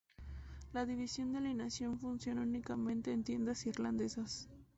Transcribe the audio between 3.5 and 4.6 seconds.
Irlandesas.